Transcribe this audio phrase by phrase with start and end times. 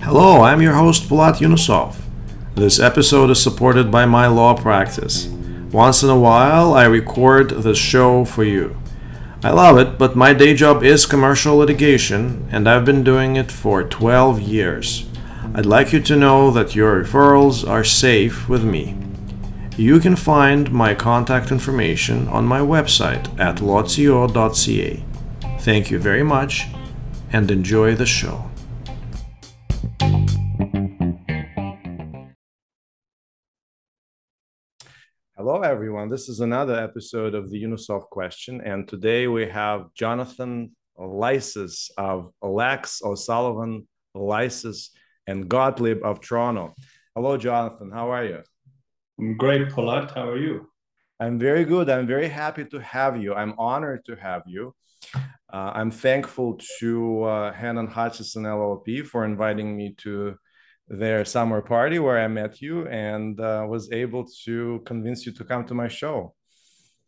[0.00, 1.96] Hello, I'm your host Bulat Yunusov.
[2.54, 5.26] This episode is supported by my law practice.
[5.70, 8.78] Once in a while, I record the show for you.
[9.44, 13.52] I love it, but my day job is commercial litigation, and I've been doing it
[13.52, 15.06] for 12 years.
[15.54, 18.96] I'd like you to know that your referrals are safe with me.
[19.76, 25.04] You can find my contact information on my website at lawto.ca.
[25.66, 26.68] Thank you very much
[27.32, 28.48] and enjoy the show.
[35.36, 36.08] Hello, everyone.
[36.08, 42.30] This is another episode of the Yunusov Question, and today we have Jonathan Lisus of
[42.40, 44.90] Lax O'Sullivan, Lisus,
[45.26, 46.74] and Gottlieb of Toronto.
[47.16, 47.90] Hello, Jonathan.
[47.90, 48.42] How are you?
[49.18, 50.14] I'm great, Bulat.
[50.14, 50.68] How are you?
[51.18, 51.90] I'm very good.
[51.90, 53.34] I'm very happy to have you.
[53.34, 54.72] I'm honored to have you.
[55.52, 60.36] Uh, I'm thankful to uh, Henein Hutchison LLP for inviting me to
[60.88, 65.44] their summer party where I met you and uh, was able to convince you to
[65.44, 66.34] come to my show.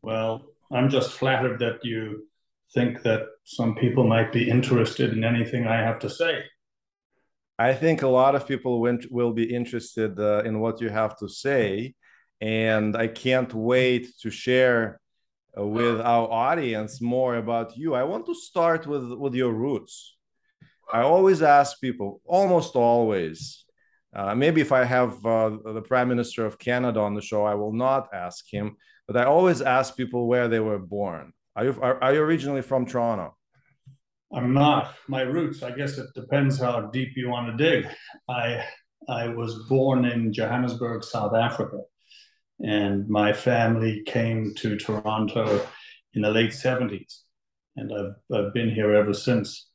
[0.03, 2.29] Well, I'm just flattered that you
[2.75, 6.45] think that some people might be interested in anything I have to say.
[7.59, 11.29] I think a lot of people will be interested uh, in what you have to
[11.29, 11.95] say.
[12.41, 15.01] And I can't wait to share
[15.57, 17.95] with our audience more about you.
[17.95, 20.17] I want to start with, with your roots.
[20.93, 23.65] I always ask people, almost always,
[24.15, 27.55] uh, maybe if I have uh, the Prime Minister of Canada on the show, I
[27.55, 28.77] will not ask him,
[29.07, 31.33] but I always ask people where they were born.
[31.57, 33.37] Are you, are, are you originally from Toronto?
[34.33, 34.95] I'm not.
[35.09, 37.91] My roots, I guess it depends how deep you want to dig.
[38.29, 38.65] I,
[39.09, 41.79] I was born in Johannesburg, South Africa,
[42.61, 45.67] and my family came to Toronto
[46.15, 47.21] in the late 70s,
[47.77, 49.69] and I've, I've been here ever since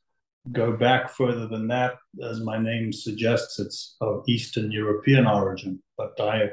[0.52, 6.20] go back further than that, as my name suggests, it's of Eastern European origin, but
[6.20, 6.50] I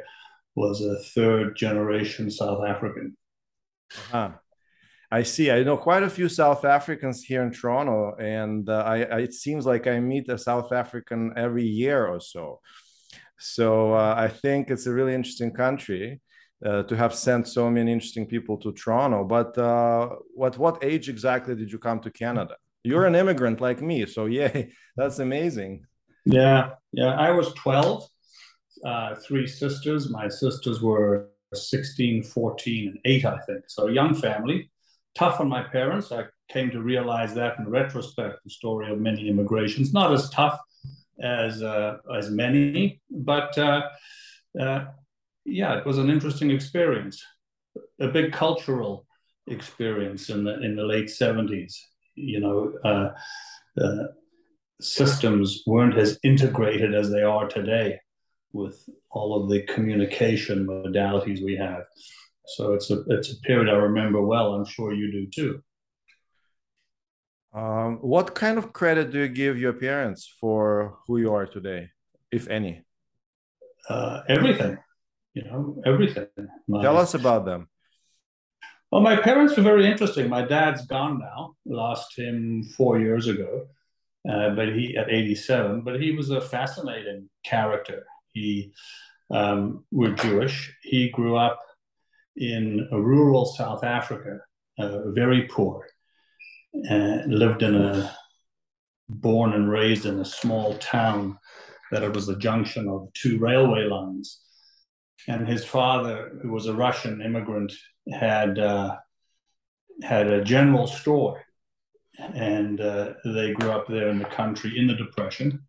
[0.55, 3.17] was a third generation South African.
[3.93, 4.31] Uh-huh.
[5.13, 5.51] I see.
[5.51, 9.33] I know quite a few South Africans here in Toronto, and uh, I, I, it
[9.33, 12.61] seems like I meet a South African every year or so.
[13.37, 16.21] So uh, I think it's a really interesting country.
[16.63, 21.09] Uh, to have sent so many interesting people to Toronto, but uh, what what age
[21.09, 22.55] exactly did you come to Canada?
[22.83, 25.85] You're an immigrant like me, so yeah, that's amazing.
[26.25, 27.15] Yeah, yeah.
[27.15, 28.07] I was 12,
[28.85, 30.09] uh, three sisters.
[30.11, 33.63] My sisters were 16, 14, and 8, I think.
[33.67, 34.69] So young family.
[35.15, 36.11] Tough on my parents.
[36.11, 39.93] I came to realize that in retrospect, the story of many immigrations.
[39.93, 40.59] Not as tough
[41.21, 43.81] as uh, as many, but uh,
[44.59, 44.85] uh,
[45.45, 47.23] yeah, it was an interesting experience,
[47.99, 49.05] a big cultural
[49.47, 51.73] experience in the in the late 70s
[52.15, 53.11] you know, uh,
[53.81, 54.07] uh,
[54.79, 57.99] systems weren't as integrated as they are today
[58.53, 61.83] with all of the communication modalities we have.
[62.47, 64.53] So it's a it's a period I remember well.
[64.53, 65.63] I'm sure you do too.
[67.53, 71.89] Um, what kind of credit do you give your parents for who you are today,
[72.31, 72.81] if any?
[73.89, 74.77] Uh, everything,
[75.33, 76.27] you know, everything.
[76.81, 77.67] Tell us about them.
[78.91, 80.29] Well, my parents were very interesting.
[80.29, 81.55] My dad's gone now.
[81.65, 83.67] Lost him four years ago,
[84.29, 85.81] uh, but he at 87.
[85.81, 88.05] But he was a fascinating character.
[88.33, 88.73] He
[89.29, 90.73] um, were Jewish.
[90.81, 91.59] He grew up
[92.35, 94.39] in a rural South Africa,
[94.77, 95.87] uh, very poor,
[96.73, 98.13] and lived in a
[99.07, 101.37] born and raised in a small town
[101.91, 104.41] that it was the junction of two railway lines.
[105.27, 107.71] And his father, who was a Russian immigrant
[108.11, 108.97] had uh,
[110.01, 111.43] had a general store,
[112.17, 115.67] and uh, they grew up there in the country in the Depression,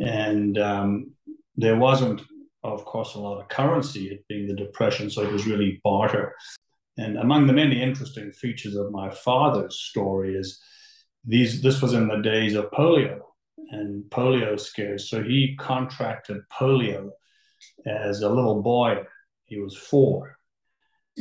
[0.00, 1.12] and um,
[1.56, 2.20] there wasn't,
[2.62, 6.34] of course, a lot of currency, it being the Depression, so it was really barter.
[6.98, 10.60] And among the many interesting features of my father's story is
[11.24, 11.62] these.
[11.62, 13.20] This was in the days of polio
[13.70, 15.08] and polio scares.
[15.08, 17.10] So he contracted polio
[17.86, 19.02] as a little boy.
[19.44, 20.38] He was four,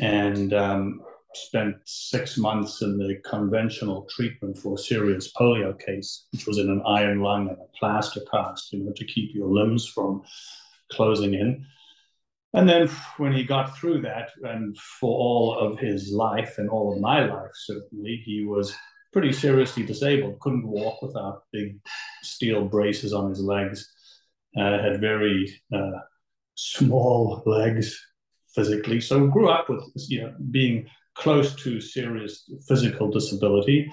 [0.02, 1.02] and um,
[1.34, 6.70] spent six months in the conventional treatment for a serious polio case, which was in
[6.70, 10.24] an iron lung and a plaster cast, you know, to keep your limbs from
[10.92, 11.66] closing in.
[12.54, 16.94] And then when he got through that, and for all of his life and all
[16.94, 18.76] of my life, certainly, he was
[19.14, 21.80] pretty seriously disabled, couldn't walk without big
[22.24, 23.90] steel braces on his legs,
[24.58, 25.92] uh, had very uh,
[26.56, 28.00] small legs,
[28.54, 29.00] physically.
[29.02, 33.92] So grew up with you know being close to serious physical disability.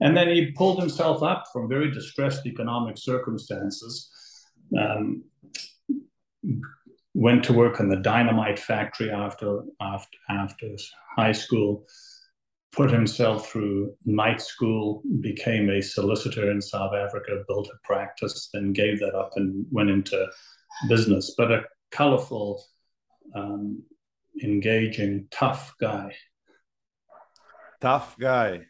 [0.00, 4.10] And then he pulled himself up from very distressed economic circumstances,
[4.78, 5.24] um,
[7.14, 10.76] went to work in the dynamite factory after, after, after
[11.16, 11.84] high school,
[12.70, 18.72] put himself through night school, became a solicitor in South Africa, built a practice, then
[18.72, 20.28] gave that up and went into
[20.88, 21.34] business.
[21.36, 22.64] But a colorful,
[23.34, 23.82] um,
[24.42, 26.14] engaging, tough guy.
[27.80, 28.62] Tough guy.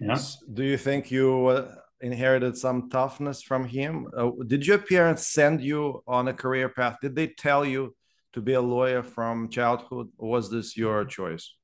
[0.00, 0.18] Yeah.
[0.52, 4.08] Do you think you uh, inherited some toughness from him?
[4.16, 6.96] Uh, did your parents send you on a career path?
[7.02, 7.94] Did they tell you
[8.32, 11.54] to be a lawyer from childhood, or was this your choice?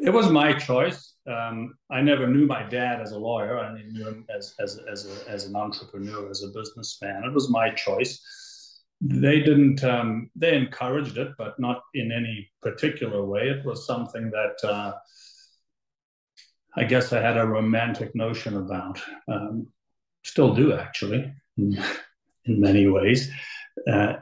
[0.00, 1.14] It was my choice.
[1.26, 3.58] Um, I never knew my dad as a lawyer.
[3.58, 7.22] I knew him as as as, a, as an entrepreneur, as a businessman.
[7.24, 8.20] It was my choice.
[9.04, 9.82] They didn't.
[9.82, 13.48] Um, they encouraged it, but not in any particular way.
[13.48, 14.92] It was something that uh,
[16.76, 19.00] I guess I had a romantic notion about.
[19.26, 19.66] Um,
[20.22, 21.82] still do actually, in,
[22.46, 23.28] many ways.
[23.90, 24.14] Uh,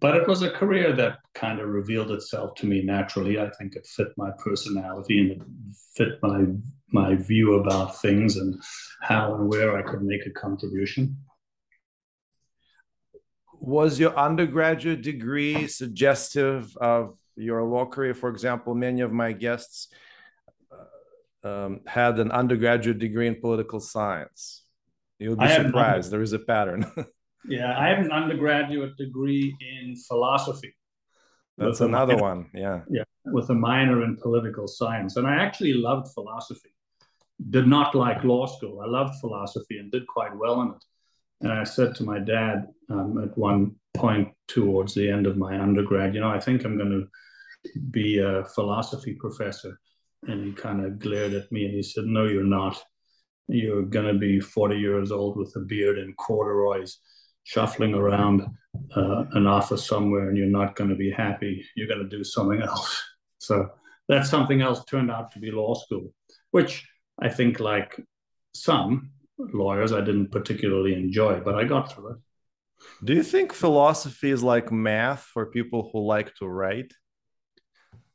[0.00, 3.38] but it was a career that kind of revealed itself to me naturally.
[3.38, 5.42] I think it fit my personality and it
[5.94, 6.44] fit my
[6.92, 8.60] my view about things and
[9.00, 11.16] how and where I could make a contribution.
[13.60, 18.14] Was your undergraduate degree suggestive of your law career?
[18.14, 19.88] For example, many of my guests
[21.44, 24.64] uh, um, had an undergraduate degree in political science.
[25.18, 26.10] You'll be surprised.
[26.10, 26.90] There is a pattern.
[27.48, 30.74] Yeah, I have an undergraduate degree in philosophy.
[31.56, 32.50] That's another minor, one.
[32.54, 32.80] Yeah.
[32.90, 35.16] Yeah, with a minor in political science.
[35.16, 36.74] And I actually loved philosophy.
[37.50, 38.80] Did not like law school.
[38.80, 40.84] I loved philosophy and did quite well in it.
[41.40, 45.58] And I said to my dad um, at one point towards the end of my
[45.58, 49.78] undergrad, you know, I think I'm going to be a philosophy professor.
[50.26, 52.82] And he kind of glared at me and he said, No, you're not.
[53.48, 56.98] You're going to be 40 years old with a beard and corduroys
[57.44, 58.46] shuffling around
[58.94, 62.24] uh, an office somewhere and you're not going to be happy, you're going to do
[62.24, 63.02] something else.
[63.42, 63.70] So
[64.10, 66.12] that something else turned out to be law school,
[66.50, 66.86] which
[67.22, 67.98] I think, like
[68.52, 72.16] some lawyers, I didn't particularly enjoy, but I got through it.
[73.04, 76.92] Do you think philosophy is like math for people who like to write?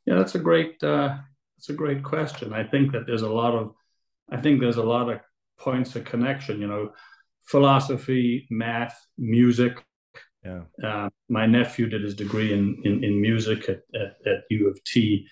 [0.05, 1.17] Yeah, that's a great uh,
[1.57, 2.53] that's a great question.
[2.53, 3.73] I think that there's a lot of
[4.31, 5.19] I think there's a lot of
[5.57, 6.61] points of connection.
[6.61, 6.91] You know,
[7.45, 9.83] philosophy, math, music.
[10.43, 10.61] Yeah.
[10.83, 14.83] Uh, my nephew did his degree in, in, in music at, at, at, U of
[14.83, 15.27] T,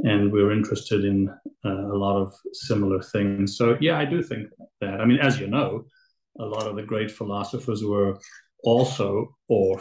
[0.00, 1.30] and we are interested in
[1.64, 3.56] uh, a lot of similar things.
[3.56, 4.48] So, yeah, I do think
[4.82, 5.00] that.
[5.00, 5.86] I mean, as you know,
[6.38, 8.18] a lot of the great philosophers were
[8.62, 9.80] also or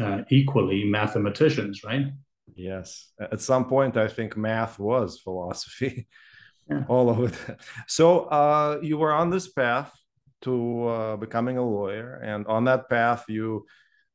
[0.00, 2.06] uh, equally mathematicians, right?
[2.54, 3.12] Yes.
[3.20, 6.06] At some point, I think math was philosophy.
[6.68, 6.84] Yeah.
[6.88, 7.58] All of it.
[7.88, 9.92] So uh, you were on this path
[10.42, 13.66] to uh, becoming a lawyer, and on that path, you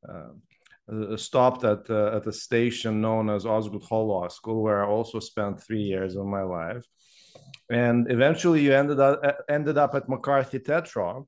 [0.07, 4.87] uh, stopped at uh, at a station known as Osgoode Hall Law School, where I
[4.87, 6.85] also spent three years of my life,
[7.69, 11.27] and eventually you ended up ended up at McCarthy Tétrault,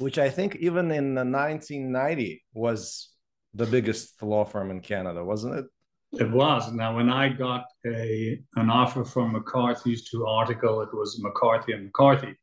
[0.00, 3.10] which I think even in 1990 was
[3.54, 5.64] the biggest law firm in Canada, wasn't it?
[6.12, 6.72] It was.
[6.72, 11.84] Now, when I got a an offer from McCarthy's to article, it was McCarthy and
[11.84, 12.34] McCarthy,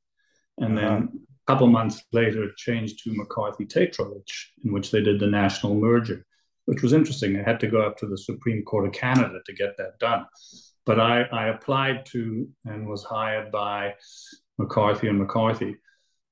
[0.58, 0.88] and uh-huh.
[0.88, 1.10] then
[1.48, 5.28] a couple months later, it changed to McCarthy Tétrault, which, in which they did the
[5.28, 6.26] national merger,
[6.66, 7.38] which was interesting.
[7.38, 10.26] I had to go up to the Supreme Court of Canada to get that done.
[10.86, 13.96] But I, I applied to and was hired by
[14.58, 15.76] McCarthy and McCarthy.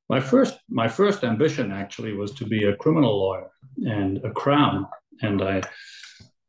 [0.10, 4.88] My first, my first ambition actually was to be a criminal lawyer and a crown.
[5.22, 5.62] And I,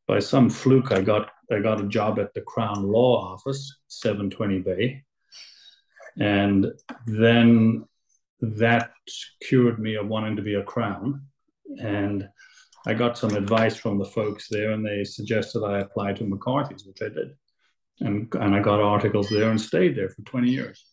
[0.06, 4.58] by some fluke, I got I got a job at the Crown Law Office, 720
[4.60, 5.04] Bay.
[6.18, 6.72] And
[7.06, 7.84] then
[8.40, 8.90] that
[9.42, 11.22] cured me of wanting to be a crown.
[11.80, 12.28] And
[12.86, 16.84] I got some advice from the folks there, and they suggested I apply to McCarthy's,
[16.84, 17.36] which I did.
[18.00, 20.84] And, and I got articles there and stayed there for 20 years.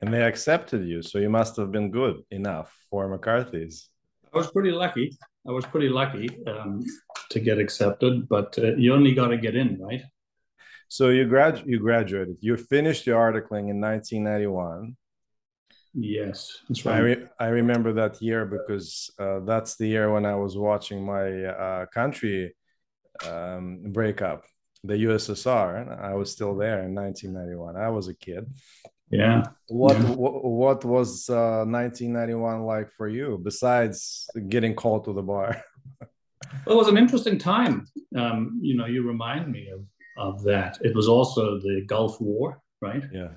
[0.00, 1.02] And they accepted you.
[1.02, 3.88] So you must have been good enough for McCarthy's.
[4.32, 5.16] I was pretty lucky.
[5.46, 6.84] I was pretty lucky um,
[7.30, 10.02] to get accepted, but uh, you only got to get in, right?
[10.88, 12.36] So you grad you graduated.
[12.40, 14.96] You finished your articling in 1991.
[15.94, 16.96] Yes, that's right.
[16.96, 21.04] I, re- I remember that year because uh, that's the year when I was watching
[21.04, 22.54] my uh, country
[23.26, 24.44] um, break up,
[24.84, 26.00] the USSR.
[26.00, 27.76] I was still there in 1991.
[27.76, 28.46] I was a kid.
[29.10, 29.44] Yeah.
[29.68, 30.10] What yeah.
[30.10, 35.62] what, what was uh, 1991 like for you besides getting called to the bar?
[36.66, 37.86] well, it was an interesting time.
[38.16, 39.84] Um, you know, you remind me of
[40.18, 40.78] of that.
[40.82, 43.04] It was also the Gulf War, right?
[43.12, 43.28] Yeah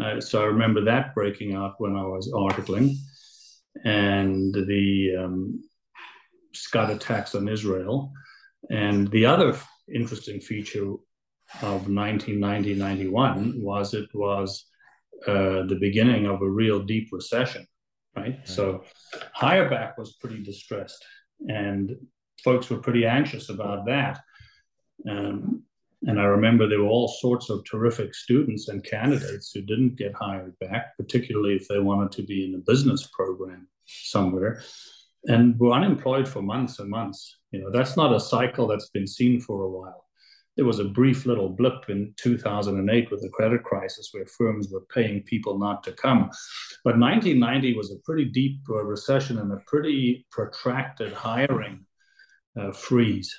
[0.00, 2.96] Uh, so I remember that breaking out when I was articling,
[3.84, 5.62] and the um,
[6.52, 8.12] Scud attacks on Israel.
[8.70, 9.56] And the other
[9.92, 10.94] interesting feature
[11.62, 14.66] of 1990-91 was it was
[15.26, 17.66] uh, the beginning of a real deep recession,
[18.16, 18.22] right?
[18.22, 18.48] right?
[18.48, 18.84] So
[19.32, 21.04] higher back was pretty distressed,
[21.48, 21.96] and
[22.42, 24.20] folks were pretty anxious about that.
[25.08, 25.62] Um,
[26.06, 30.14] and I remember there were all sorts of terrific students and candidates who didn't get
[30.14, 34.62] hired back, particularly if they wanted to be in a business program somewhere,
[35.24, 37.38] and were unemployed for months and months.
[37.52, 40.03] You know, that's not a cycle that's been seen for a while.
[40.56, 44.86] There was a brief little blip in 2008 with the credit crisis where firms were
[44.94, 46.30] paying people not to come.
[46.84, 51.84] But 1990 was a pretty deep uh, recession and a pretty protracted hiring
[52.58, 53.34] uh, freeze.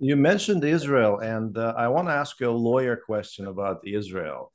[0.00, 4.52] You mentioned Israel, and uh, I want to ask you a lawyer question about Israel.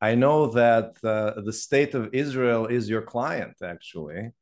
[0.00, 4.32] I know that uh, the state of Israel is your client, actually.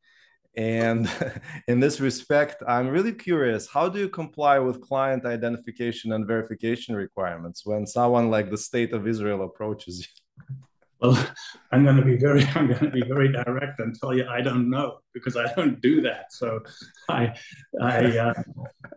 [0.57, 1.11] And
[1.69, 6.95] in this respect, I'm really curious how do you comply with client identification and verification
[6.95, 10.57] requirements when someone like the state of Israel approaches you?
[11.01, 11.29] Well,
[11.73, 14.41] I'm going to be very, I'm going to be very direct and tell you I
[14.41, 16.33] don't know because I don't do that.
[16.33, 16.61] So,
[17.09, 17.35] I,
[17.81, 18.35] I, uh,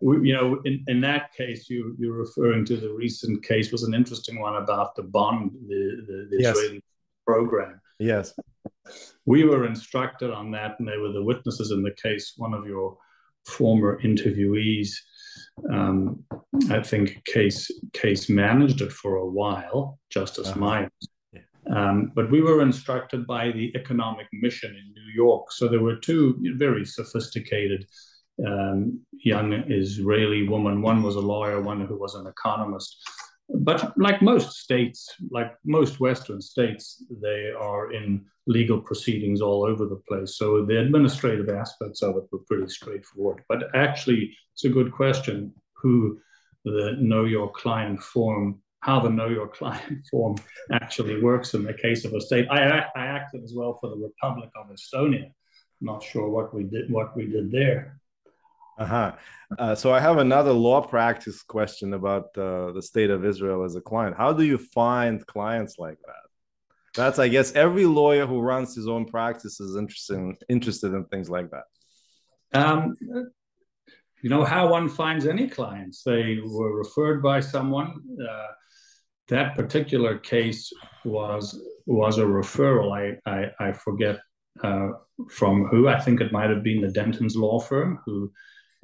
[0.01, 3.83] we, you know, in, in that case, you you're referring to the recent case was
[3.83, 6.57] an interesting one about the bond, the the, the yes.
[6.57, 6.83] Israeli
[7.25, 7.79] program.
[7.99, 8.33] Yes,
[9.25, 12.33] we were instructed on that, and they were the witnesses in the case.
[12.37, 12.97] One of your
[13.45, 14.89] former interviewees,
[15.71, 16.23] um,
[16.69, 20.59] I think, case case managed it for a while, Justice uh-huh.
[20.59, 20.91] Myers
[21.71, 25.51] um, but we were instructed by the Economic Mission in New York.
[25.51, 27.85] So there were two very sophisticated
[28.45, 30.81] um, young Israeli women.
[30.81, 32.97] One was a lawyer, one who was an economist.
[33.49, 39.85] But like most states, like most Western states, they are in legal proceedings all over
[39.85, 40.37] the place.
[40.37, 43.43] So the administrative aspects of it were pretty straightforward.
[43.47, 46.19] But actually, it's a good question who
[46.65, 50.35] the Know Your Client form how the Know Your Client form
[50.71, 52.47] actually works in the case of a state.
[52.51, 55.31] I, I acted as well for the Republic of Estonia.
[55.81, 57.99] Not sure what we did what we did there.
[58.77, 59.11] Uh-huh.
[59.59, 63.75] Uh, so I have another law practice question about uh, the state of Israel as
[63.75, 64.15] a client.
[64.17, 66.23] How do you find clients like that?
[66.95, 71.29] That's, I guess, every lawyer who runs his own practice is interested interested in things
[71.29, 71.63] like that.
[72.53, 72.95] Um,
[74.21, 76.03] you know how one finds any clients.
[76.03, 77.99] They were referred by someone.
[78.21, 78.47] Uh,
[79.27, 80.71] that particular case
[81.03, 82.91] was was a referral.
[82.91, 84.19] I I, I forget
[84.63, 84.89] uh,
[85.31, 85.87] from who.
[85.87, 88.31] I think it might have been the Denton's law firm who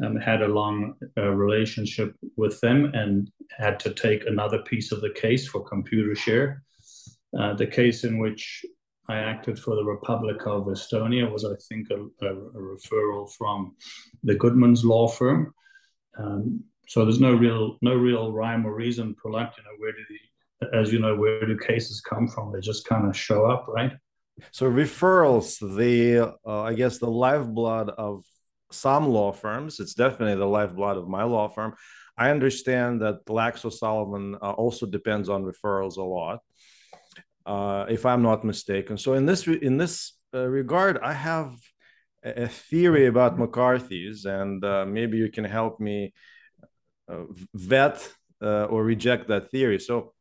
[0.04, 5.02] um, had a long uh, relationship with them and had to take another piece of
[5.02, 6.60] the case for Computershare.
[7.38, 8.66] Uh, the case in which
[9.08, 13.76] I acted for the Republic of Estonia was, I think, a, a, a referral from
[14.24, 15.54] the Goodman's law firm.
[16.18, 19.16] Um, so there's no real no real rhyme or reason.
[19.24, 22.52] Bulat, you know, where do the, as you know, where do cases come from?
[22.52, 23.94] They just kind of show up, right?
[24.52, 28.26] So referrals, the uh, I guess the lifeblood of
[28.72, 29.80] some law firms.
[29.80, 31.74] It's definitely the lifeblood of my law firm.
[32.18, 36.40] I understand that Lax O'Sullivan uh, also depends on referrals a lot,
[37.46, 38.98] uh, if I'm not mistaken.
[38.98, 41.56] So in this in this uh, regard, I have
[42.24, 46.14] a theory about McCarthy's, and uh, maybe you can help me
[47.10, 47.24] uh,
[47.54, 47.98] vet
[48.42, 49.80] uh, or reject that theory.
[49.80, 50.14] So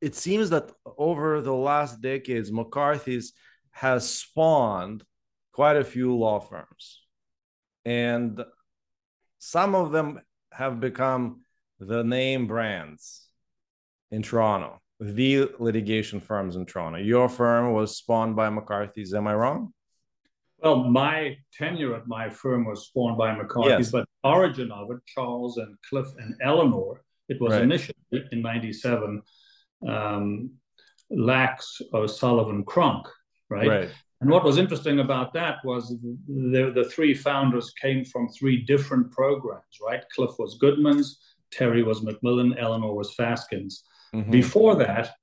[0.00, 3.32] it seems that over the last decades, McCarthy's
[3.70, 5.04] has spawned
[5.52, 7.07] quite a few law firms.
[7.88, 8.44] And
[9.38, 10.20] some of them
[10.52, 11.40] have become
[11.80, 13.26] the name brands
[14.10, 16.98] in Toronto, the litigation firms in Toronto.
[16.98, 19.14] Your firm was spawned by McCarthy's.
[19.14, 19.72] Am I wrong?
[20.62, 23.90] Well, my tenure at my firm was spawned by McCarthy's, yes.
[23.90, 27.62] but origin of it, Charles and Cliff and Eleanor, it was right.
[27.62, 27.96] initially
[28.32, 29.22] in 97,
[29.88, 30.50] um,
[31.08, 33.06] Lax O'Sullivan Cronk,
[33.48, 33.66] right?
[33.66, 33.90] right?
[34.20, 35.96] And what was interesting about that was
[36.26, 40.02] the, the three founders came from three different programs, right?
[40.14, 41.20] Cliff was Goodman's,
[41.52, 43.84] Terry was Macmillan, Eleanor was Fasken's.
[44.14, 44.30] Mm-hmm.
[44.30, 45.14] Before that,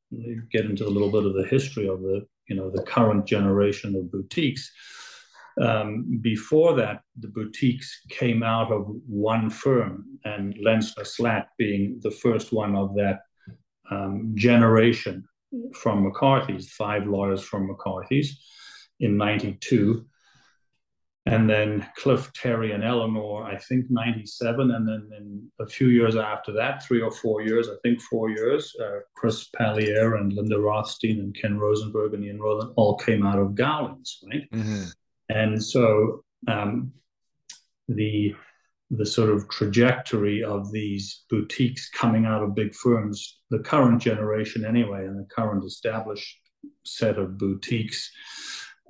[0.51, 3.95] get into a little bit of the history of the, you know, the current generation
[3.95, 4.71] of boutiques.
[5.61, 12.11] Um, before that, the boutiques came out of one firm, and Lenczner Slaght being the
[12.11, 13.21] first one of that
[13.91, 15.25] um, generation
[15.73, 18.39] from McCarthy's, five lawyers from McCarthy's
[18.99, 20.05] in 92.
[21.27, 24.71] and then Cliff, Terry, and Eleanor, I think 97.
[24.71, 28.29] And then in a few years after that, three or four years, I think four
[28.29, 33.25] years, uh, Chris Paliare and Linda Rothstein and Ken Rosenberg and Ian Roland all came
[33.25, 34.47] out of Gowlings, right?
[34.51, 34.83] Mm-hmm.
[35.29, 36.91] And so um,
[37.87, 38.35] the
[38.91, 44.63] the sort of trajectory of these boutiques coming out of big firms, the current generation
[44.63, 46.39] anyway, and the current established
[46.83, 48.11] set of boutiques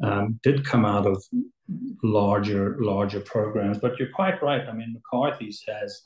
[0.03, 1.23] um, did come out of
[2.03, 3.77] larger larger programs.
[3.79, 4.67] But you're quite right.
[4.67, 6.01] I mean, McCarthy's has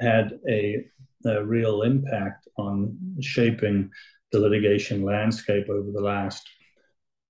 [0.00, 0.84] had a,
[1.24, 3.90] a real impact on shaping
[4.32, 6.46] the litigation landscape over the last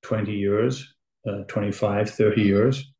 [0.02, 0.94] 20 years,
[1.28, 2.92] uh, 25, 30 years.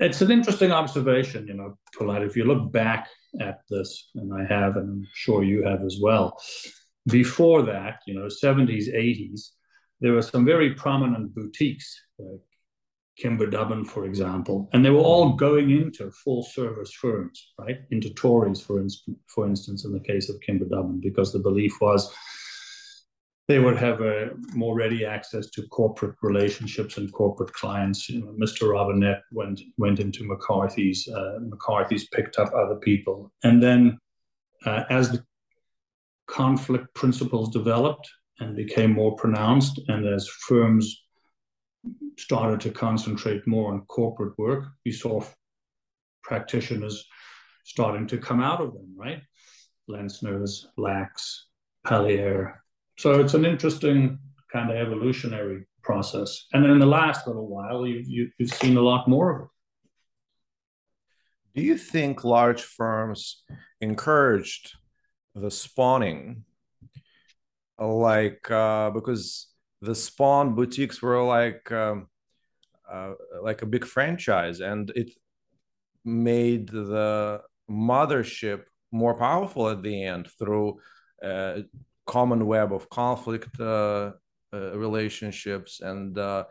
[0.00, 2.26] It's an interesting observation, you know, Bulat.
[2.26, 3.08] If you look back
[3.40, 6.38] at this, and I have, and I'm sure you have as well,
[7.06, 9.50] before that, you know, 70s, 80s,
[10.00, 12.38] there were some very prominent boutiques, uh,
[13.16, 17.78] Kimber Dubin, for example, and they were all going into full service firms, right?
[17.90, 21.80] Into Torys, for instance, for instance, in the case of Kimber Dubin, because the belief
[21.80, 22.14] was
[23.48, 28.08] they would have a more ready access to corporate relationships and corporate clients.
[28.08, 28.70] You know, Mr.
[28.70, 31.08] Robinette went went into McCarthy's.
[31.08, 33.98] Uh, McCarthy's picked up other people, and then
[34.64, 35.24] uh, as the
[36.28, 38.08] conflict principles developed
[38.38, 41.02] and became more pronounced, and as firms
[42.18, 45.22] started to concentrate more on corporate work, we saw
[46.22, 47.06] practitioners
[47.64, 49.22] starting to come out of them, right?
[49.88, 51.46] Lenczners, Lax,
[51.86, 52.54] Paliare.
[52.98, 54.18] So it's an interesting
[54.52, 56.46] kind of evolutionary process.
[56.52, 59.48] And in the last little while, you've, you, have seen a lot more of it.
[61.54, 63.42] Do you think large firms
[63.80, 64.74] encouraged
[65.34, 66.44] the spawning?
[67.78, 69.47] Like, uh, because
[69.80, 72.08] the Spawn boutiques were like um,
[72.90, 75.10] uh, like a big franchise, and it
[76.04, 80.78] made the mothership more powerful at the end through
[81.22, 81.62] a uh,
[82.06, 84.12] common web of conflict uh,
[84.52, 86.44] uh, relationships and uh,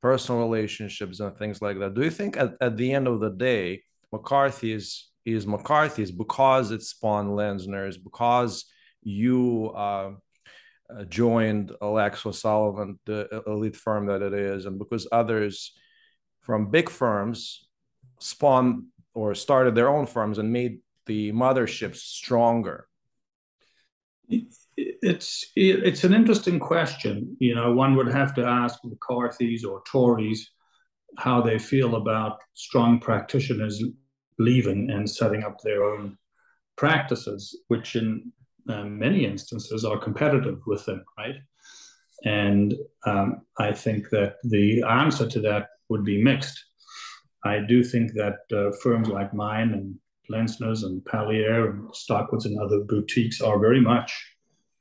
[0.00, 1.94] personal relationships and things like that.
[1.94, 6.70] Do you think at, at the end of the day, McCarthy's is is McCarthy's because
[6.70, 8.64] it spawned Lenczner's, because
[9.02, 10.10] you uh,
[10.92, 15.72] Uh, joined Lax O'Sullivan, the elite firm that it is, and because others
[16.40, 17.68] from big firms
[18.18, 22.88] spawned or started their own firms and made the motherships stronger?
[24.76, 27.36] It's it's an interesting question.
[27.38, 30.40] You know, one would have to ask McCarthy's or Torys
[31.18, 33.82] how they feel about strong practitioners
[34.38, 36.16] leaving and setting up their own
[36.76, 38.32] practices, which in
[38.68, 41.36] um, many instances are competitive with them, right?
[42.24, 42.74] And
[43.06, 46.62] um, I think that the answer to that would be mixed.
[47.44, 49.98] I do think that uh, firms like mine and
[50.30, 54.12] Lenczner's and Paliare and Stockwoods and other boutiques are very much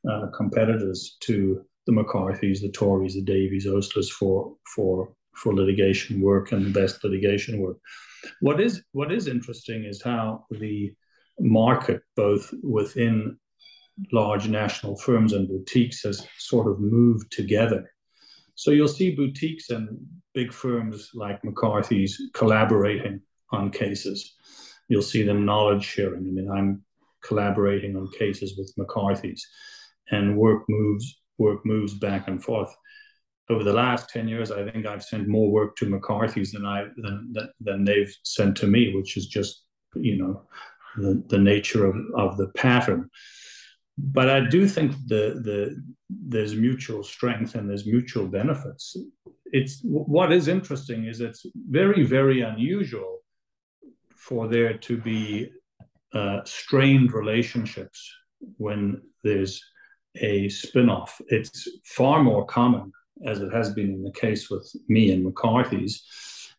[0.10, 6.52] uh, competitors to the McCarthy's, the Torys, the Davies, Oslers for for for litigation work
[6.52, 7.78] and the best litigation work.
[8.42, 10.94] What is what is interesting is how the
[11.40, 13.38] market, both within
[14.12, 17.92] large national firms and boutiques has sort of moved together.
[18.56, 19.90] So you'll see boutiques and
[20.34, 24.36] big firms like McCarthy's collaborating on cases.
[24.88, 26.28] You'll see them knowledge sharing.
[26.28, 26.84] I mean, I'm
[27.24, 29.46] collaborating on cases with McCarthy's,
[30.12, 32.74] and work moves work moves back and forth.
[33.50, 36.88] Over the last ten years, I think I've sent more work to McCarthy's than I
[36.98, 39.64] than than they've sent to me, which is just
[39.96, 40.44] you know
[40.98, 43.10] the, the nature of, of the pattern
[43.98, 48.96] but I do think the the there's mutual strength and there's mutual benefits.
[49.46, 53.20] It's what is interesting is it's very very unusual
[54.16, 55.50] for there to be
[56.14, 58.14] uh, strained relationships
[58.58, 59.62] when there's
[60.18, 61.20] a spin-off.
[61.28, 62.92] It's far more common,
[63.26, 66.04] as it has been in the case with me and McCarthy's,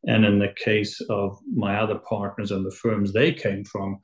[0.07, 4.01] and in the case of my other partners and the firms they came from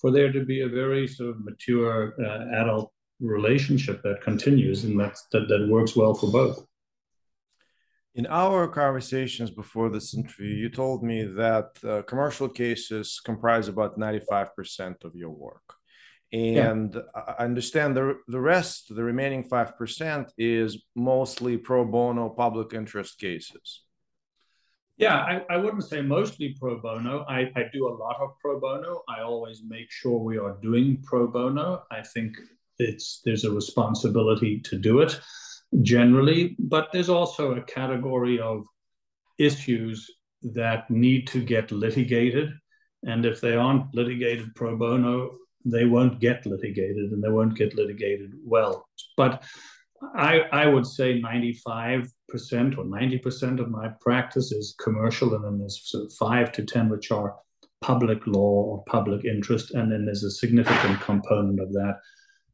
[0.00, 4.98] for there to be a very sort of mature uh, adult relationship that continues and
[4.98, 6.64] that's, that, that works well for both.
[8.14, 13.98] In our conversations before this interview, you told me that uh, commercial cases comprise about
[13.98, 15.62] 95% of your work.
[16.32, 17.34] And yeah.
[17.38, 23.84] I understand the, the rest, the remaining 5%, is mostly pro bono public interest cases.
[24.98, 27.24] Yeah, I, I wouldn't say mostly pro bono.
[27.28, 29.02] I, I do a lot of pro bono.
[29.08, 31.84] I always make sure we are doing pro bono.
[31.92, 32.36] I think
[32.80, 35.20] it's there's a responsibility to do it
[35.82, 38.64] generally, but there's also a category of
[39.38, 40.10] issues
[40.42, 42.50] that need to get litigated.
[43.04, 45.30] And if they aren't litigated pro bono,
[45.64, 48.88] they won't get litigated and they won't get litigated well.
[49.16, 49.44] But
[50.14, 55.80] I, I would say 95% or 90% of my practice is commercial, and then there's
[55.84, 57.36] sort of five to 10 which are
[57.80, 62.00] public law or public interest, and then there's a significant component of that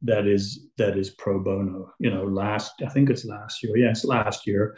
[0.01, 1.91] that is that is pro bono.
[1.99, 3.77] You know, last I think it's last year.
[3.77, 4.77] Yes, last year,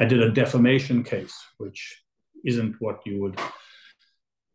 [0.00, 2.02] I did a defamation case, which
[2.44, 3.38] isn't what you would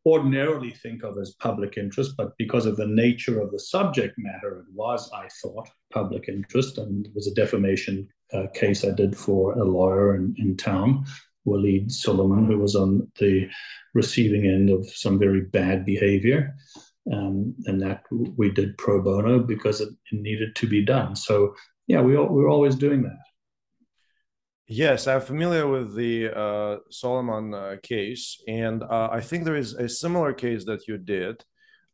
[0.06, 4.60] ordinarily think of as public interest, but because of the nature of the subject matter,
[4.60, 9.18] it was, I thought, public interest, and it was a defamation uh, case I did
[9.18, 11.06] for a lawyer in, in town,
[11.48, 13.50] Waleed Soliman, who was on the
[13.94, 16.56] receiving end of some very bad behavior.
[17.12, 21.16] Um, and that we did pro bono because it, it needed to be done.
[21.16, 21.56] So,
[21.88, 23.18] yeah, we, we're always doing that.
[24.68, 29.74] Yes, I'm familiar with the uh, Solomon uh, case, and uh, I think there is
[29.74, 31.44] a similar case that you did.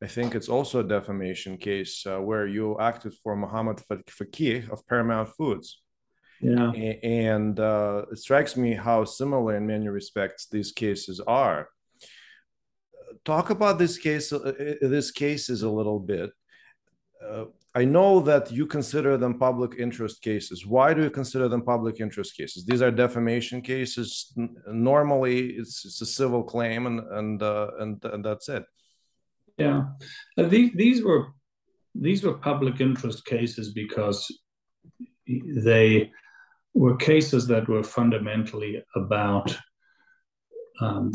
[0.03, 4.85] I think it's also a defamation case uh, where you acted for Mohamed Fakih of
[4.87, 5.81] Paramount Foods.
[6.41, 11.69] Yeah, and uh, it strikes me how similar in many respects these cases are.
[13.25, 14.31] Talk about this case.
[14.31, 16.31] Uh, this cases a little bit.
[17.75, 20.65] I know that you consider them public interest cases.
[20.65, 22.65] Why do you consider them public interest cases?
[22.65, 24.33] These are defamation cases.
[24.67, 28.63] Normally, it's, it's a civil claim, and and uh, and, and that's it.
[29.57, 29.85] Yeah,
[30.37, 31.27] uh, these these were
[31.93, 34.19] these were public interest cases because
[35.27, 36.11] they
[36.77, 39.57] were cases that were fundamentally about
[40.79, 41.11] um,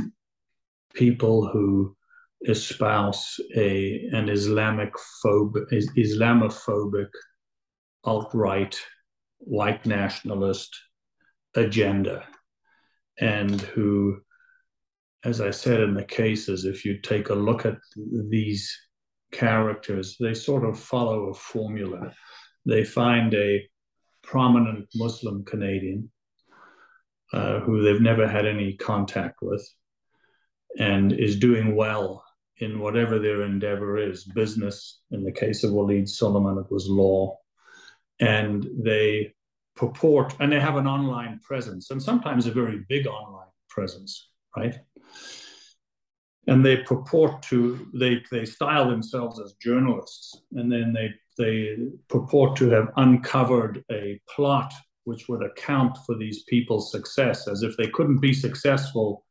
[0.94, 1.96] people who
[2.48, 4.92] espouse a an Islamic
[5.25, 7.11] phobic, Islamophobic,
[8.03, 8.77] alt-right,
[9.38, 10.77] white nationalist
[11.55, 12.25] agenda,
[13.20, 14.20] and who,
[15.25, 17.79] as I said in the cases, if you take a look at
[18.29, 18.77] these
[19.31, 22.12] characters, they sort of follow a formula.
[22.66, 23.68] They find a
[24.22, 26.11] prominent Muslim Canadian
[27.32, 29.66] uh, who they've never had any contact with
[30.78, 32.24] and is doing well
[32.58, 35.00] in whatever their endeavor is business.
[35.11, 37.38] In the case of Waleed Soliman, it was law.
[38.20, 39.35] And they
[39.74, 44.78] purport, and they have an online presence, and sometimes a very big online presence, right?
[46.46, 51.77] And they purport to, they, they style themselves as journalists, and then they, they
[52.09, 54.73] purport to have uncovered a plot
[55.05, 59.25] which would account for these people's success, as if they couldn't be successful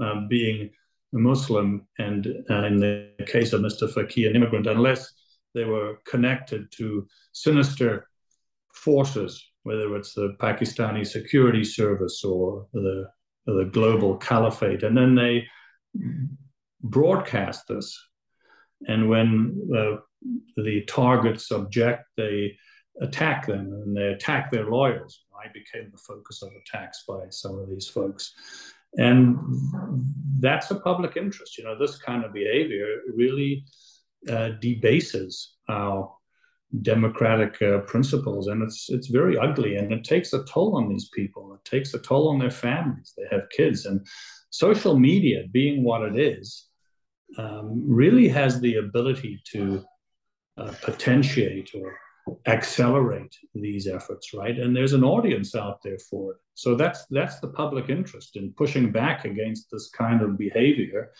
[0.00, 0.70] um, being
[1.14, 3.92] a Muslim, and uh, in the case of Mr.
[3.92, 5.12] Fakih, an immigrant, unless
[5.54, 8.06] they were connected to sinister
[8.72, 13.08] forces, whether it's the Pakistani security service or the,
[13.46, 14.84] the global caliphate.
[14.84, 15.46] And then they
[16.82, 17.98] broadcast this.
[18.86, 19.96] And when uh,
[20.56, 22.56] the targets object, they
[23.00, 25.24] attack them and they attack their lawyers.
[25.34, 28.34] I became the focus of attacks by some of these folks.
[28.96, 29.38] And
[30.40, 31.56] that's a public interest.
[31.56, 33.64] You know, this kind of behavior really
[34.28, 36.12] uh, debases our
[36.82, 41.08] democratic uh, principles, and it's it's very ugly, and it takes a toll on these
[41.08, 41.54] people.
[41.54, 43.14] It takes a toll on their families.
[43.16, 44.06] They have kids, and
[44.50, 46.66] social media, being what it is,
[47.38, 49.84] um, really has the ability to
[50.56, 51.96] uh, potentiate or
[52.46, 54.58] accelerate these efforts, right?
[54.58, 56.38] And there's an audience out there for it.
[56.54, 61.12] So that's that's the public interest in pushing back against this kind of behavior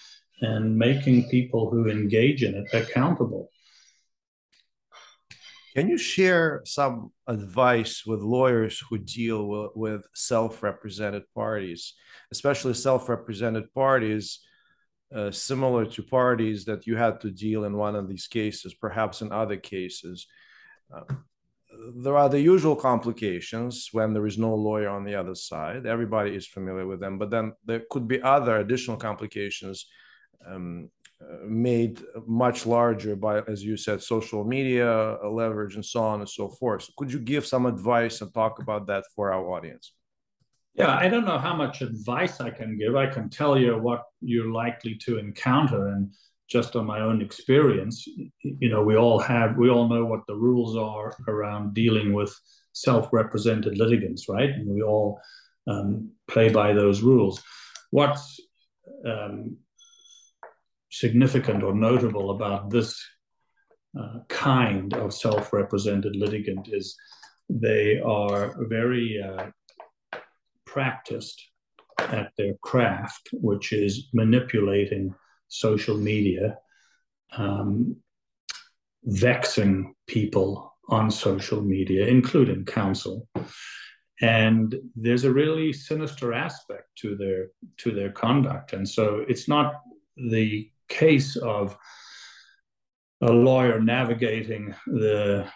[0.42, 3.50] and making people who engage in it accountable.
[5.74, 11.94] Can you share some advice with lawyers who deal with, with self-represented parties,
[12.32, 14.40] especially self-represented parties
[15.14, 19.22] uh, similar to parties that you had to deal in one of these cases, perhaps
[19.22, 20.26] in other cases?
[21.96, 25.86] there are the usual complications when there is no lawyer on the other side.
[25.86, 29.86] Everybody is familiar with them, but then there could be other additional complications
[30.46, 36.20] um, uh, made much larger by, as you said, social media leverage and so on
[36.20, 36.82] and so forth.
[36.82, 39.92] So could you give some advice and talk about that for our audience?
[40.74, 42.94] Yeah, I don't know how much advice I can give.
[42.96, 46.12] I can tell you what you're likely to encounter, and
[46.48, 48.06] just on my own experience,
[48.42, 52.34] you know, we all have, we all know what the rules are around dealing with
[52.72, 54.50] self-represented litigants, right?
[54.50, 55.20] And we all
[55.66, 57.42] um, play by those rules.
[57.90, 58.40] What's
[59.04, 59.56] um,
[60.90, 63.00] significant or notable about this
[63.98, 66.96] uh, kind of self-represented litigant is
[67.48, 69.46] they are very uh,
[70.72, 71.50] practiced
[71.98, 75.14] at their craft, which is manipulating
[75.48, 76.56] social media,
[77.36, 77.96] um,
[79.04, 83.28] vexing people on social media, including counsel.
[84.22, 88.72] And there's a really sinister aspect to their to their conduct.
[88.72, 89.80] And so it's not
[90.16, 91.76] the case of
[93.22, 95.46] a lawyer navigating the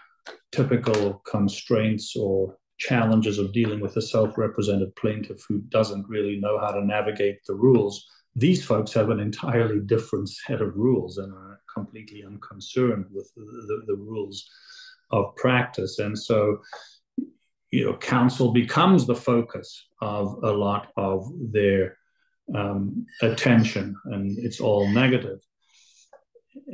[0.50, 6.70] typical constraints or challenges of dealing with a self-represented plaintiff who doesn't really know how
[6.72, 8.06] to navigate the rules.
[8.36, 13.42] These folks have an entirely different set of rules and are completely unconcerned with the,
[13.42, 14.48] the, the rules
[15.10, 15.98] of practice.
[15.98, 16.58] And so
[17.70, 21.96] you know counsel becomes the focus of a lot of their
[22.54, 24.94] um, attention and it's all negative.
[24.94, 25.40] negative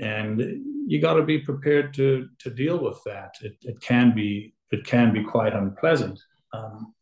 [0.01, 0.41] and
[0.87, 3.35] you got to be prepared to to deal with that.
[3.43, 6.19] It, it can be it can be quite unpleasant
[6.53, 6.95] um,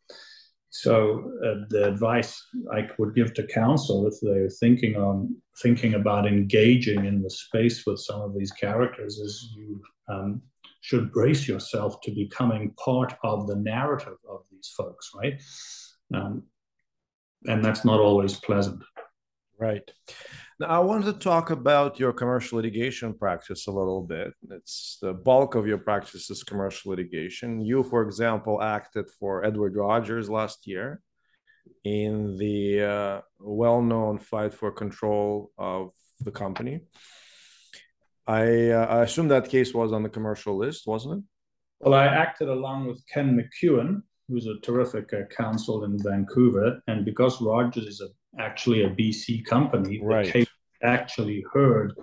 [0.71, 2.41] so uh, the advice
[2.73, 7.85] I would give to council if they're thinking on thinking about engaging in the space
[7.85, 10.43] with some of these characters is you um,
[10.81, 15.43] should brace yourself to becoming part of the narrative of these folks, right?
[16.15, 16.45] Um,
[17.47, 18.83] and that's not always pleasant.
[19.59, 19.91] Right.
[20.61, 24.35] Now, I wanted to talk about your commercial litigation practice a little bit.
[24.51, 27.61] It's the bulk of your practice is commercial litigation.
[27.61, 31.01] You, for example, acted for Edward Rogers last year
[31.85, 36.81] in the uh, well known fight for control of the company.
[38.27, 41.25] I, uh, I assume that case was on the commercial list, wasn't it?
[41.81, 46.81] Well, I acted along with Ken McEwen, who's a terrific uh, counsel in Vancouver.
[46.89, 48.09] And because Rogers is a,
[48.43, 50.27] actually a BC company, right.
[50.27, 50.48] the case
[50.83, 51.95] actually heard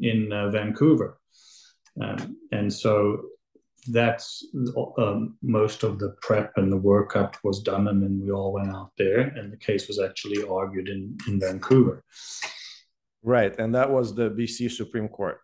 [0.00, 1.18] in uh, Vancouver.
[2.00, 3.22] Um, and so
[3.88, 4.46] that's
[4.98, 8.74] um, most of the prep and the workup was done, and then we all went
[8.74, 12.02] out there, and the case was actually argued in, in Vancouver.
[13.22, 15.40] Right, and that was the BC Supreme Court.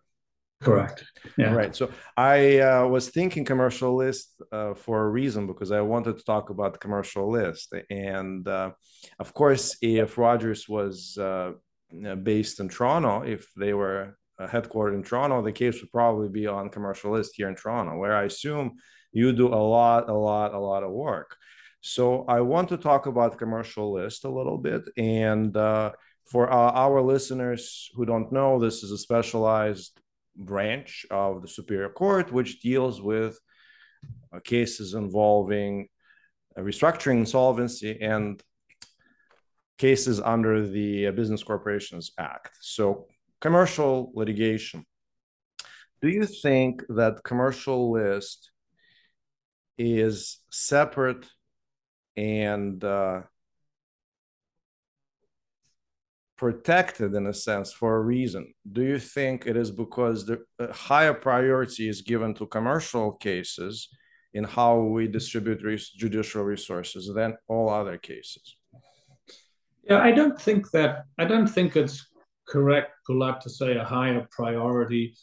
[0.62, 1.04] Correct.
[1.38, 1.54] Yeah.
[1.54, 1.74] Right.
[1.74, 6.24] So I uh, was thinking commercial list uh, for a reason because I wanted to
[6.24, 8.72] talk about the commercial list, and uh,
[9.18, 11.52] of course, if Rogers was uh,
[12.22, 16.46] based in Toronto, if they were uh, headquartered in Toronto, the case would probably be
[16.46, 18.76] on commercial list here in Toronto, where I assume
[19.12, 21.36] you do a lot, a lot, a lot of work.
[21.80, 25.56] So I want to talk about commercial list a little bit and.
[25.56, 25.92] Uh,
[26.30, 30.00] for our listeners who don't know, this is a specialized
[30.36, 33.36] branch of the Superior Court, which deals with
[34.32, 35.88] uh, cases involving
[36.56, 38.40] restructuring, insolvency, and
[39.84, 42.52] cases under the Business Corporations Act.
[42.60, 43.06] So,
[43.40, 44.84] commercial litigation.
[46.02, 48.50] Do you think that commercial list
[49.78, 51.24] is separate
[52.16, 53.22] and uh,
[56.36, 58.54] protected in a sense for a reason.
[58.72, 60.38] Do you think it is because the
[60.72, 63.88] higher priority is given to commercial cases
[64.32, 68.56] in how we distribute res- judicial resources than all other cases?
[69.84, 72.06] Yeah, I don't think that I don't think it's
[72.48, 75.14] correct, Bulat, to say a higher priority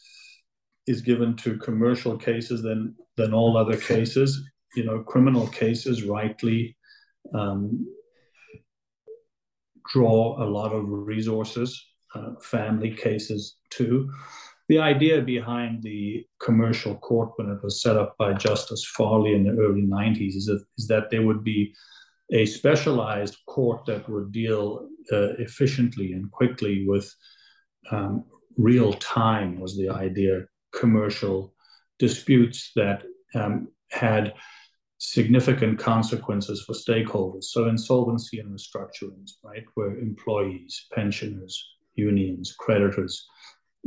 [0.86, 4.42] is given to commercial cases than than all other cases.
[4.74, 6.76] You know, criminal cases rightly
[7.34, 7.86] um,
[9.92, 14.10] draw a lot of resources, uh, family cases too.
[14.68, 19.44] The idea behind the commercial court when it was set up by Justice Farley in
[19.44, 21.74] the early 90s is that, is that there would be
[22.30, 27.12] a specialized court that would deal uh, efficiently and quickly with
[27.90, 28.24] um,
[28.56, 31.54] real time, was the idea, commercial
[31.98, 33.02] disputes that
[33.34, 34.34] um, had
[34.98, 37.44] significant consequences for stakeholders.
[37.44, 41.64] So insolvency and restructurings, right, where employees, pensioners,
[41.94, 43.26] unions, creditors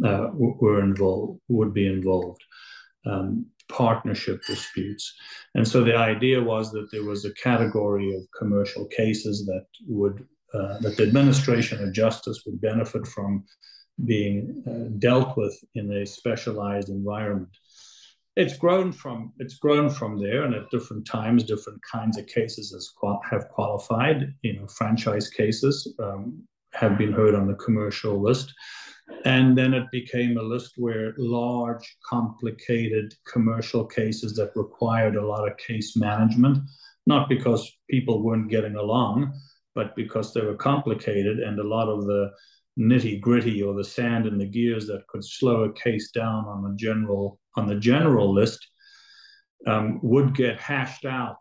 [0.03, 2.41] uh, were involved, would be involved.
[3.05, 5.13] Um, partnership disputes.
[5.55, 10.25] And so the idea was that there was a category of commercial cases that would
[10.53, 13.45] uh, that the administration of justice would benefit from
[14.03, 17.55] being uh, dealt with in a specialized environment.
[18.35, 22.71] It's grown from it's grown from there and at different times different kinds of cases
[22.71, 22.91] has
[23.29, 24.33] have qualified.
[24.41, 28.53] You know franchise cases um, have been heard on the commercial list
[29.25, 35.47] and then it became a list where large complicated commercial cases that required a lot
[35.47, 36.57] of case management
[37.05, 39.33] not because people weren't getting along
[39.75, 42.29] but because they were complicated and a lot of the
[42.79, 46.63] nitty gritty or the sand in the gears that could slow a case down on
[46.63, 48.65] the general on the general list
[49.67, 51.37] um, would get hashed out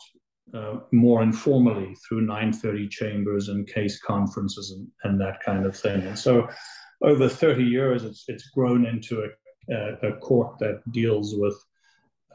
[0.52, 6.02] uh, more informally through 930 chambers and case conferences and, and that kind of thing.
[6.02, 6.48] And so
[7.02, 11.56] over 30 years, it's, it's grown into a, a, a court that deals with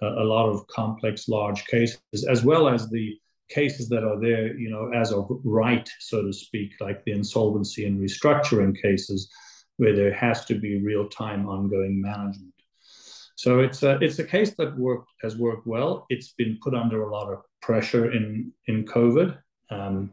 [0.02, 2.00] a, a lot of complex, large cases,
[2.30, 3.18] as well as the
[3.50, 7.86] cases that are there, you know, as of right, so to speak, like the insolvency
[7.86, 9.30] and restructuring cases,
[9.78, 12.54] where there has to be real-time ongoing management.
[13.36, 16.06] So it's a, it's a case that worked has worked well.
[16.10, 19.38] It's been put under a lot of pressure in in COVID,
[19.70, 20.12] um,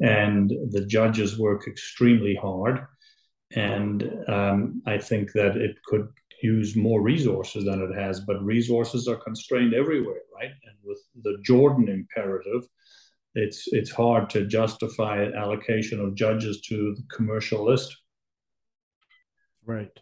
[0.00, 2.86] and the judges work extremely hard.
[3.54, 6.08] And um, I think that it could
[6.42, 10.50] use more resources than it has, but resources are constrained everywhere, right?
[10.50, 12.68] And with the Jordan imperative,
[13.34, 17.96] it's it's hard to justify an allocation of judges to the commercial list.
[19.64, 19.92] Right.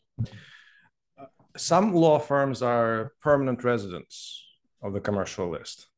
[1.56, 4.44] Some law firms are permanent residents
[4.82, 5.88] of the commercial list.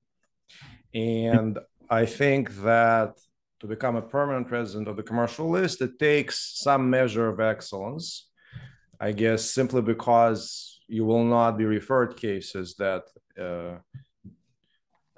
[0.94, 1.58] And
[1.90, 3.18] I think that
[3.60, 8.28] to become a permanent resident of the commercial list, it takes some measure of excellence.
[9.00, 13.04] I guess simply because you will not be referred cases that
[13.38, 13.78] uh,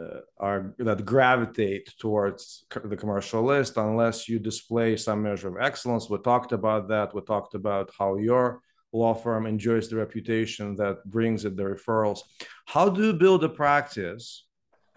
[0.00, 6.08] uh, are that gravitate towards the commercial list unless you display some measure of excellence.
[6.08, 7.14] We talked about that.
[7.14, 8.60] We talked about how your
[8.92, 12.20] law firm enjoys the reputation that brings it the referrals.
[12.66, 14.46] How do you build a practice,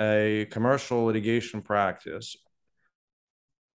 [0.01, 2.35] a commercial litigation practice,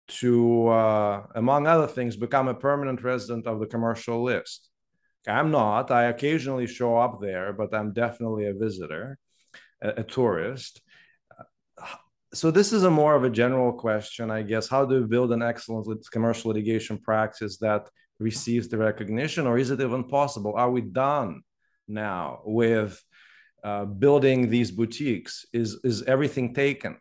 [0.08, 4.70] to, uh, among other things, become a permanent resident of the commercial list?
[5.28, 5.92] I'm not.
[5.92, 9.18] I occasionally show up there, but I'm definitely a visitor,
[9.82, 10.82] a, a tourist
[12.34, 14.68] so this is a more of a general question, I guess.
[14.68, 17.90] How do we build an excellent commercial litigation practice that
[18.20, 20.54] receives the recognition, or is it even possible?
[20.56, 21.42] Are we done
[21.88, 23.02] now with
[23.64, 25.46] uh, building these boutiques?
[25.54, 26.98] Is is everything taken?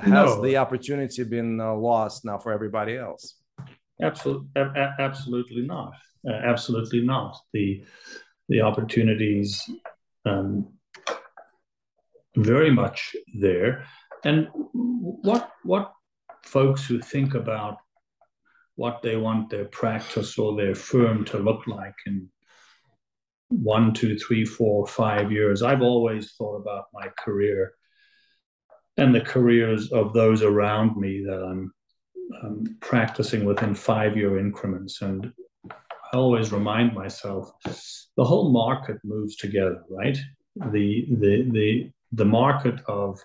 [0.00, 0.42] Has no.
[0.42, 3.36] the opportunity been uh, lost now for everybody else?
[4.00, 4.48] Absolutely,
[4.98, 5.92] absolutely not.
[6.26, 7.36] Uh, absolutely not.
[7.52, 7.84] The
[8.48, 9.68] the opportunities
[10.24, 10.68] um,
[12.36, 13.84] very much there.
[14.24, 15.92] And what what
[16.44, 17.78] folks who think about
[18.76, 22.28] what they want their practice or their firm to look like in
[23.48, 25.62] one, two, three, four, five years.
[25.62, 27.74] I've always thought about my career
[29.02, 31.72] and the careers of those around me that I'm
[32.42, 35.02] um, practicing within five year increments.
[35.02, 35.32] And
[35.68, 37.50] I always remind myself
[38.16, 40.16] the whole market moves together, right?
[40.70, 43.18] The, the, the, the market of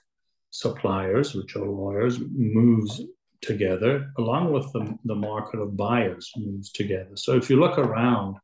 [0.50, 3.02] suppliers, which are lawyers, moves
[3.42, 7.16] together along with the, the market of buyers moves together.
[7.16, 8.38] So if you look around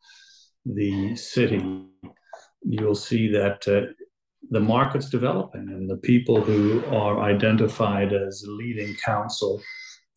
[0.66, 1.88] the city,
[2.62, 3.92] you'll see that uh,
[4.50, 9.62] the market's developing and the people who are identified as leading counsel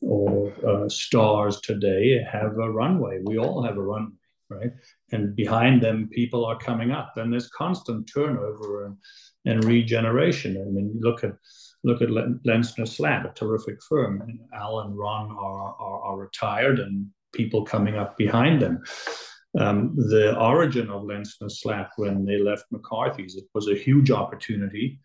[0.02, 3.20] or uh, stars today have a runway.
[3.24, 4.12] We all have a runway,
[4.50, 4.72] right?
[5.12, 7.14] And behind them, people are coming up.
[7.16, 8.96] And there's constant turnover and,
[9.46, 10.56] and regeneration.
[10.60, 11.32] I mean, look at
[11.84, 14.20] look at Lenczner Slaght, a terrific firm.
[14.20, 18.82] And Al and Ron are, are, are retired and people coming up behind them.
[19.59, 25.01] Um, the origin of Lenczner Slaght when they left McCarthy's, it was a huge opportunity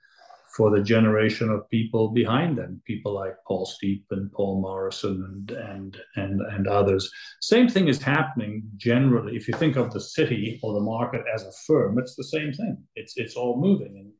[0.55, 5.51] for the generation of people behind them, people like Paul Steep and Paul Morrison and
[5.51, 7.09] and and and others.
[7.39, 9.37] Same thing is happening generally.
[9.37, 12.51] If you think of the city or the market as a firm, it's the same
[12.51, 12.77] thing.
[12.95, 14.11] It's it's all moving,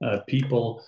[0.00, 0.82] and uh, people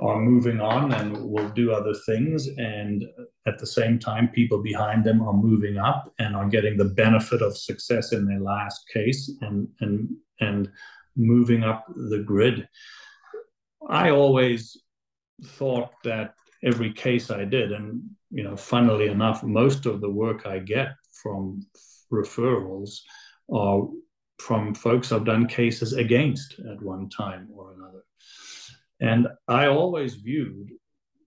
[0.00, 2.48] are moving on and will do other things.
[2.58, 3.04] And
[3.46, 7.42] at the same time, people behind them are moving up and are getting the benefit
[7.42, 10.08] of success in their last case and and
[10.40, 10.70] and
[11.16, 12.68] moving up the grid.
[13.88, 14.76] I always
[15.44, 20.46] thought that every case I did, and you know, funnily enough, most of the work
[20.46, 20.88] I get
[21.22, 21.64] from
[22.12, 22.98] referrals
[23.52, 23.86] are
[24.38, 28.04] from folks I've done cases against at one time or another.
[29.04, 30.70] And I always viewed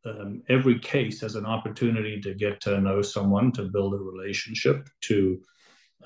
[0.09, 4.89] um, every case as an opportunity to get to know someone, to build a relationship,
[5.09, 5.17] to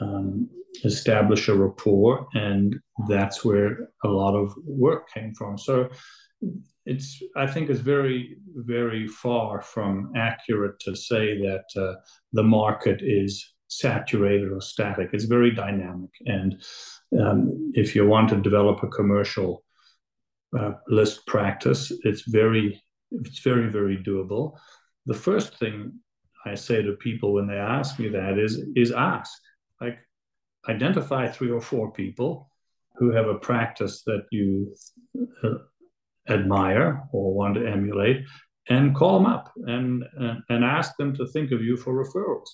[0.01, 0.49] um,
[0.83, 2.27] establish a rapport.
[2.33, 5.57] And that's where a lot of work came from.
[5.57, 5.89] So
[6.85, 11.93] it's, I think, it's very, very far from accurate to say that uh,
[12.33, 13.31] the market is
[13.67, 15.11] saturated or static.
[15.13, 16.09] It's very dynamic.
[16.25, 16.61] And
[17.17, 19.63] um, if you want to develop a commercial
[20.57, 21.91] uh, list practice.
[22.03, 22.81] It's very,
[23.11, 24.57] it's very, very doable.
[25.05, 25.99] The first thing
[26.45, 29.31] I say to people when they ask me that is, is ask,
[29.79, 29.99] like,
[30.69, 32.49] identify three or four people
[32.95, 34.75] who have a practice that you
[35.43, 35.55] uh,
[36.29, 38.25] admire or want to emulate,
[38.69, 42.47] and call them up and, and, and ask them to think of you for referrals.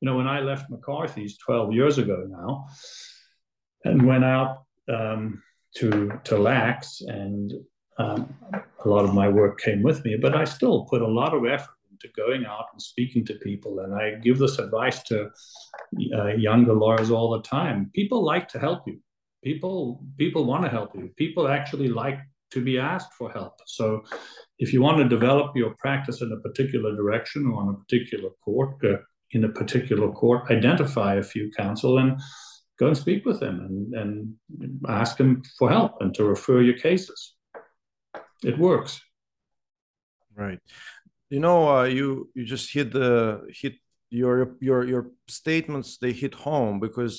[0.00, 2.66] You know, when I left McCarthy's 12 years ago now
[3.84, 5.42] and went out um,
[5.76, 7.52] to, to Lax, and
[7.98, 8.34] um,
[8.84, 11.46] a lot of my work came with me, but I still put a lot of
[11.46, 13.80] effort into going out and speaking to people.
[13.80, 15.30] And I give this advice to
[16.14, 17.90] uh, younger lawyers all the time.
[17.94, 18.98] People like to help you.
[19.44, 21.10] People people want to help you.
[21.16, 22.18] People actually like
[22.52, 23.54] to be asked for help.
[23.66, 24.04] So
[24.58, 28.30] if you want to develop your practice in a particular direction or on a particular
[28.44, 28.98] court, uh,
[29.32, 32.20] in a particular court, identify a few counsel and
[32.82, 36.78] go and speak with them and, and ask them for help and to refer your
[36.88, 37.20] cases.
[38.50, 39.00] It works.
[40.34, 40.60] Right.
[41.30, 42.06] You know, uh, you
[42.36, 43.14] you just hit the
[43.60, 43.74] hit
[44.10, 45.88] your your your statements.
[46.02, 47.14] They hit home because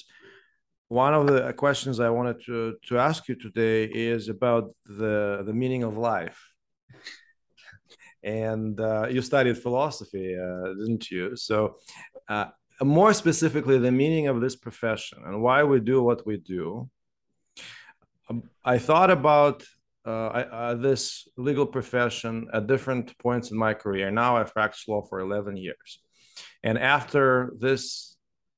[0.90, 2.56] one of the questions I wanted to
[2.88, 3.80] to ask you today
[4.12, 4.64] is about
[5.00, 6.40] the the meaning of life
[8.44, 11.36] and uh, you studied philosophy, uh, didn't you?
[11.36, 11.58] So,
[12.36, 12.50] uh,
[12.82, 16.90] more specifically, the meaning of this profession and why we do what we do.
[18.30, 19.64] Um, I thought about
[20.06, 24.12] uh, I, uh, this legal profession at different points in my career.
[24.12, 26.00] Now I've practiced law for 11 years.
[26.64, 28.14] And after this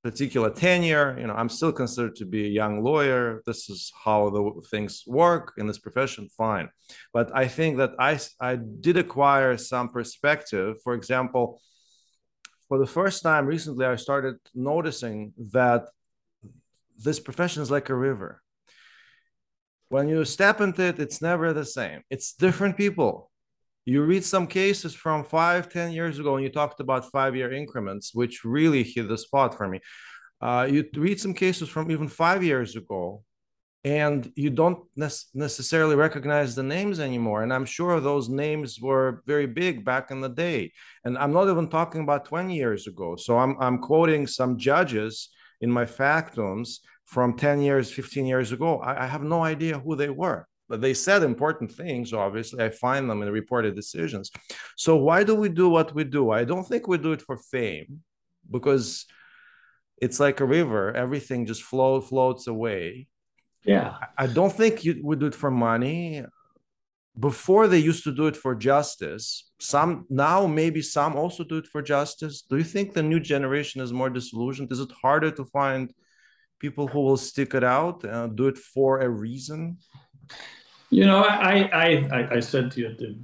[0.06, 4.30] particular tenure you know i'm still considered to be a young lawyer this is how
[4.30, 6.70] the things work in this profession fine
[7.12, 8.56] but i think that i i
[8.86, 11.60] did acquire some perspective for example
[12.68, 15.86] for the first time recently i started noticing that
[16.98, 18.42] this profession is like a river.
[19.90, 22.02] When you step into it it's never the same.
[22.10, 23.32] It's different people.
[23.86, 28.16] You read some cases from five, ten years ago, and you talked about five-year increments,
[28.16, 29.80] which really hit the spot for me.
[30.42, 33.22] Uh, you read some cases from even five years ago,
[33.86, 37.44] and you don't ne- necessarily recognize the names anymore.
[37.44, 40.74] And I'm sure those names were very big back in the day.
[41.04, 43.16] And I'm not even talking about 20 years ago.
[43.16, 45.30] So I'm I'm quoting some judges
[45.62, 48.80] in my factums from 10 years, 15 years ago.
[48.80, 52.70] I, I have no idea who they were but they said important things obviously i
[52.72, 54.32] find them in the reported decisions
[54.76, 57.38] so why do we do what we do i don't think we do it for
[57.38, 58.02] fame
[58.50, 59.06] because
[60.02, 63.08] it's like a river everything just flow floats away
[63.66, 63.96] yeah.
[64.18, 66.24] I don't think you would do it for money.
[67.18, 69.50] Before they used to do it for justice.
[69.60, 72.42] Some now maybe some also do it for justice.
[72.42, 74.72] Do you think the new generation is more disillusioned?
[74.72, 75.94] Is it harder to find
[76.60, 79.78] people who will stick it out and do it for a reason?
[80.90, 83.18] You know, I, I, I, said to you at the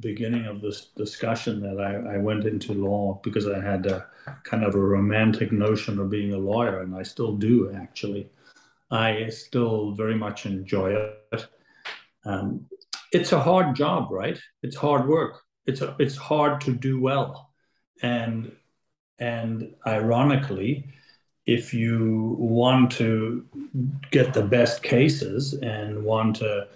[0.00, 4.06] beginning of this discussion that I, I went into law because I had a
[4.44, 8.30] kind of a romantic notion of being a lawyer, and I still do actually.
[8.90, 10.94] I still very much enjoy
[11.32, 11.46] it.
[12.24, 12.66] Um,
[13.12, 14.38] it's a hard job, right?
[14.62, 15.40] It's hard work.
[15.66, 17.50] It's a, it's hard to do well,
[18.02, 18.52] and
[19.18, 20.88] and ironically,
[21.46, 23.44] if you want to
[24.10, 26.68] get the best cases and want to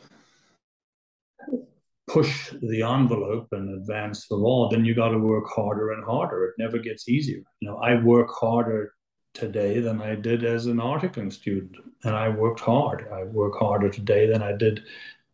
[2.09, 6.45] push the envelope and advance the law, then you got to work harder and harder.
[6.45, 7.43] It never gets easier.
[7.61, 8.93] You know, I work harder
[9.35, 13.09] today than I did as an articling student, and I worked hard.
[13.13, 14.85] I work harder today than I did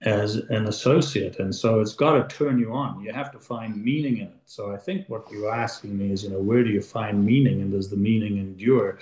[0.03, 3.01] as an associate, and so it's got to turn you on.
[3.01, 4.40] You have to find meaning in it.
[4.46, 7.61] So I think what you're asking me is, you know, where do you find meaning,
[7.62, 8.99] and does the meaning endure?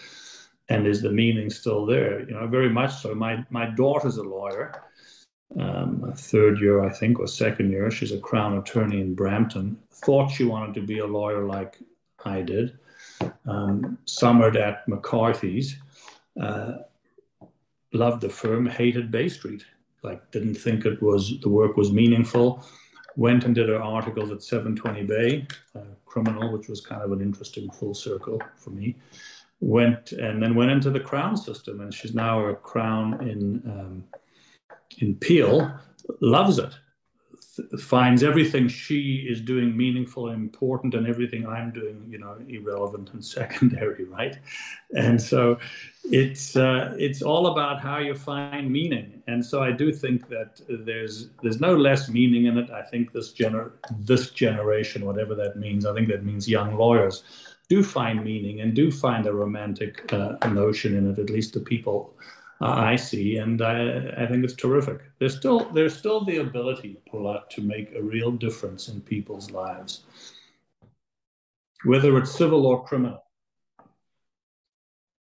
[0.68, 2.20] And is the meaning still there?
[2.20, 3.14] You know, very much so.
[3.14, 4.82] My my daughter's a lawyer
[5.59, 7.90] um, third year, I think, or second year.
[7.90, 9.78] She's a Crown attorney in Brampton.
[9.90, 11.78] Thought she wanted to be a lawyer like
[12.24, 12.78] I did.
[13.47, 15.77] Um, summered at McCarthy's.
[16.41, 16.79] Uh,
[17.93, 19.64] loved the firm, hated Bay Street.
[20.03, 22.64] Like, didn't think it was the work was meaningful.
[23.17, 27.23] Went and did her articles at 720 Bay, uh, criminal, which was kind of an
[27.23, 28.97] interesting full circle for me.
[29.61, 33.62] Went and then went into the Crown system, and she's now a Crown in.
[33.67, 34.05] Um,
[34.99, 35.71] in Peel
[36.21, 36.75] loves it,
[37.80, 43.11] finds everything she is doing meaningful and important, and everything I'm doing, you know, irrelevant
[43.12, 44.38] and secondary, right?
[44.94, 45.59] And so
[46.04, 49.22] it's uh, it's all about how you find meaning.
[49.26, 52.70] And so I do think that there's there's no less meaning in it.
[52.70, 57.24] I think this gener this generation, whatever that means, I think that means young lawyers
[57.68, 61.18] do find meaning and do find a romantic uh, notion in it.
[61.18, 62.14] At least the people
[62.61, 65.00] uh, I see, and I, I think it's terrific.
[65.18, 70.04] There's still there's still the ability, Bulat, to make a real difference in people's lives,
[71.84, 73.22] whether it's civil or criminal.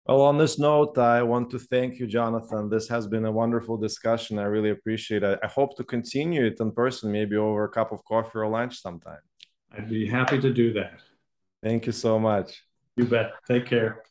[0.06, 2.70] Well, on this note, I want to thank you, Jonathan.
[2.70, 4.38] This has been a wonderful discussion.
[4.38, 5.40] I really appreciate it.
[5.42, 8.82] I hope to continue it in person, maybe over a cup of coffee or lunch
[8.82, 9.22] sometime.
[9.72, 11.00] I'd be happy to do that.
[11.64, 12.64] Thank you so much.
[12.98, 13.32] You bet.
[13.48, 14.04] Take care.